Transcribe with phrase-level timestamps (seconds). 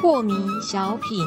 [0.00, 1.26] 破迷小品，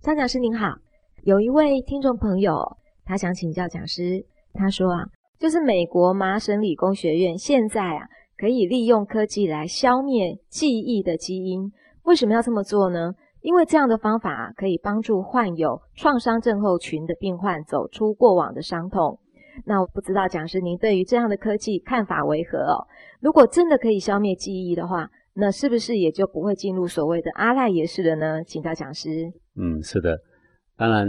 [0.00, 0.76] 张讲师您好，
[1.24, 5.04] 有一位听众朋友，他想请教讲师，他说啊，
[5.38, 8.06] 就是美国麻省理工学院现在啊，
[8.36, 11.72] 可以利用科技来消灭记忆的基因，
[12.04, 13.12] 为什么要这么做呢？
[13.44, 19.18] 因为这样的方法可以帮助患有创伤症候群的病患走出过往的伤痛。
[19.66, 22.86] 那我不知道讲师您对于这样的科技看法为何哦？
[23.20, 28.42] 如果真的可以消灭记忆的话，那是不是也就不会进入所谓的阿赖耶识了呢？
[28.44, 29.30] 请教讲师。
[29.56, 30.18] 嗯，是的，
[30.74, 31.06] 当然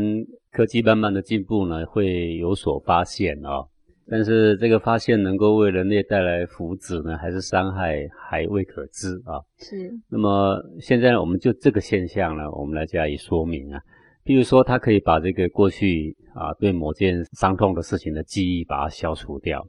[0.52, 3.70] 科技慢慢的进步呢，会有所发现哦。
[4.08, 9.41] 但是这个发现能够为人类带来福祉呢，还是伤害，还未可知啊。
[9.58, 9.91] 是。
[10.09, 13.81] 那么现在我们就这个现象呢，我们来加以说明啊。
[14.23, 19.68] 譬如说，它可以把这个过去啊对某件伤痛的事情的记忆把它消除掉。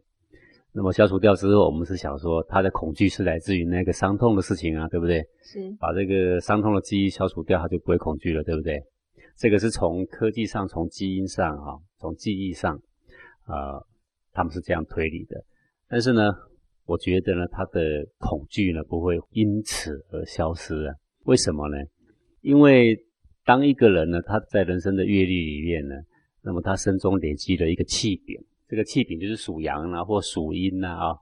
[0.72, 5.22] 那么消除掉之后，我们是想说，他的恐惧是来自于那个伤痛的事情啊，对不对？
[5.42, 5.74] 是。
[5.80, 8.82] 把这个伤痛的记忆消除掉，他就不会恐惧了，对不对？
[9.38, 12.78] 这个是从科技上、从基因上、哈、从记忆上，
[13.44, 13.80] 啊，
[14.36, 15.42] 他们是这样推理的。
[15.88, 16.30] 但是呢，
[16.84, 20.94] 我觉得呢，他的恐惧呢不会因此而消失啊。
[21.24, 21.76] 为什么呢？
[22.42, 22.96] 因为
[23.44, 25.94] 当一个人呢，他在人生的阅历里面呢，
[26.42, 28.38] 那么他身中累积了一个气柄。
[28.68, 31.16] 这个气柄就是属阳啊，或属阴呐啊。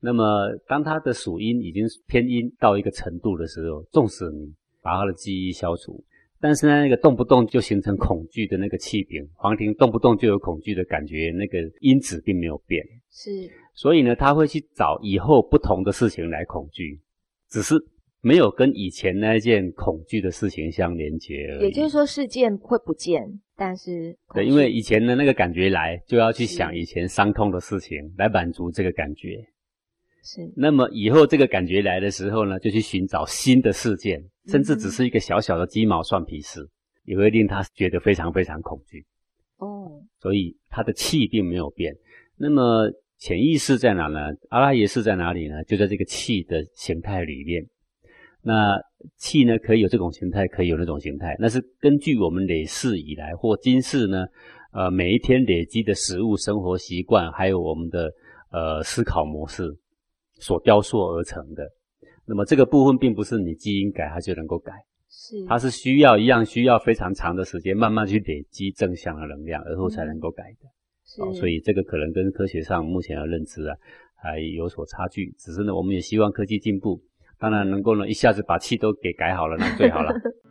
[0.00, 0.22] 那么，
[0.68, 6.04] 当他的属阴已经偏阴到一个程度的时候，纵使你把他的记忆消除，
[6.40, 12.84] 但是呢，那个动不动就形成恐惧的那个气柄，黄庭动不动就有恐惧的感觉，那个因子并没有变。
[13.10, 13.30] 是。
[13.74, 17.00] 所以呢，他会去找以后不同的事情来恐惧，
[17.50, 17.74] 只是。
[18.20, 21.66] 没有跟以前那一件恐惧的事情相连接而已。
[21.66, 23.22] 也就是说，事件会不见，
[23.56, 29.38] 但是对，因为以前的那个感觉来，就要去想以前伤痛的事情来满足这个感觉。
[30.24, 30.52] 是。
[30.56, 36.68] 那么以后这个感觉来的时候呢，就去寻找新的事件，甚至只是一个小小的鸡毛蒜皮事，
[37.04, 39.04] 也会令他觉得非常非常恐惧。
[39.58, 40.02] 哦。
[40.20, 41.94] 所以他的气并没有变。
[42.36, 44.30] 那么潜意识在哪呢？
[44.48, 45.62] 阿拉耶识在哪里呢？
[45.64, 47.64] 就在这个气的形态里面。
[48.40, 48.80] 那
[49.16, 51.36] 气呢，可以有这种形态，可以有那种形态。
[51.38, 54.24] 那是根据我们累世以来或今世呢，
[54.72, 58.10] 呃，每一天累积的食物、生活习惯，还有我们的
[58.50, 59.76] 呃思考模式
[60.34, 61.68] 所雕塑而成的。
[62.28, 64.72] 那么这个部分并不是你基因改它就能够改，
[65.08, 70.68] 是它是需要一样需要非常长的时间，慢慢去累积正向的能量，而后才能够改的。
[71.04, 73.74] 是，所以这个可能跟科学上目前的认知啊
[74.14, 75.34] 还有所差距。
[75.38, 77.02] 只是呢，我们也希望科技进步。
[77.38, 80.12] 当然能够呢，一下子把气都给改好了，那最好了。